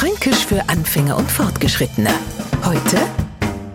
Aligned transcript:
Fränkisch 0.00 0.46
für 0.46 0.66
Anfänger 0.70 1.18
und 1.18 1.30
Fortgeschrittene. 1.30 2.08
Heute 2.64 2.96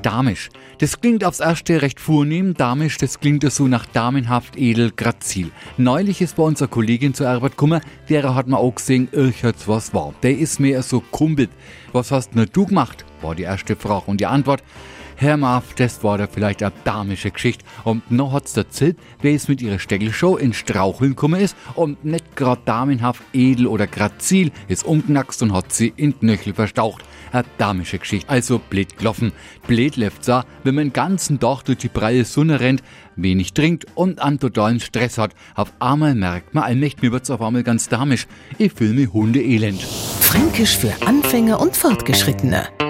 Damisch. 0.00 0.48
Das 0.78 0.98
klingt 0.98 1.22
aufs 1.22 1.40
erste 1.40 1.82
recht 1.82 2.00
vornehm. 2.00 2.54
Damisch, 2.54 2.96
das 2.96 3.20
klingt 3.20 3.44
so 3.52 3.68
nach 3.68 3.84
damenhaft, 3.84 4.56
edel, 4.56 4.90
grazil. 4.90 5.50
Neulich 5.76 6.22
ist 6.22 6.36
bei 6.36 6.42
unserer 6.42 6.68
Kollegin 6.68 7.12
zur 7.12 7.28
Arbeit 7.28 7.52
gekommen, 7.52 7.82
derer 8.08 8.34
hat 8.34 8.48
man 8.48 8.58
auch 8.58 8.74
gesehen, 8.74 9.08
ich 9.12 9.42
jetzt 9.42 9.68
was 9.68 9.92
war. 9.92 10.14
Der 10.22 10.38
ist 10.38 10.60
mehr 10.60 10.82
so 10.82 11.00
kumpelt. 11.00 11.50
Was 11.92 12.10
hast 12.10 12.34
denn 12.34 12.48
du 12.50 12.64
gemacht? 12.64 13.04
War 13.24 13.34
die 13.34 13.44
erste 13.44 13.74
Frage. 13.74 14.04
Und 14.10 14.20
die 14.20 14.26
Antwort, 14.26 14.62
Herr 15.16 15.38
Marv, 15.38 15.74
das 15.76 16.04
war 16.04 16.18
da 16.18 16.26
vielleicht 16.26 16.62
eine 16.62 16.72
damische 16.84 17.30
Geschichte. 17.30 17.64
Und 17.84 18.10
noch 18.10 18.32
hat's 18.32 18.54
erzählt, 18.54 18.98
wer 19.22 19.34
es 19.34 19.48
mit 19.48 19.62
ihrer 19.62 19.78
Steckelshow 19.78 20.36
in 20.36 20.52
Straucheln 20.52 21.10
gekommen 21.10 21.40
ist 21.40 21.56
und 21.74 22.04
nicht 22.04 22.36
grad 22.36 22.60
damenhaft 22.66 23.22
edel 23.32 23.66
oder 23.66 23.86
grazil 23.86 24.50
ist 24.68 24.84
umknackst 24.84 25.42
und 25.42 25.54
hat 25.54 25.72
sie 25.72 25.92
in 25.96 26.18
Knöchel 26.18 26.52
verstaucht. 26.52 27.02
Eine 27.32 27.44
damische 27.56 27.98
Geschichte. 27.98 28.28
Also 28.28 28.58
blöd 28.58 28.98
gelaufen. 28.98 29.32
Blöd 29.66 29.96
läuft 29.96 30.24
sah, 30.24 30.44
wenn 30.62 30.74
man 30.74 30.88
den 30.88 30.92
ganzen 30.92 31.40
Tag 31.40 31.62
durch 31.62 31.78
die 31.78 31.88
breie 31.88 32.26
Sonne 32.26 32.60
rennt, 32.60 32.82
wenig 33.16 33.54
trinkt 33.54 33.86
und 33.94 34.20
einen 34.20 34.38
totalen 34.38 34.80
Stress 34.80 35.16
hat. 35.16 35.32
Auf 35.54 35.72
einmal 35.78 36.14
merkt 36.14 36.54
man, 36.54 36.64
allmächt 36.64 37.00
mir 37.00 37.12
wird's 37.12 37.30
auf 37.30 37.40
einmal 37.40 37.62
ganz 37.62 37.88
damisch. 37.88 38.26
Ich 38.58 38.72
fühle 38.72 38.94
mich 38.94 39.12
hundeelend. 39.12 39.80
Fränkisch 39.80 40.76
für 40.76 40.92
Anfänger 41.06 41.60
und 41.60 41.76
Fortgeschrittene. 41.76 42.68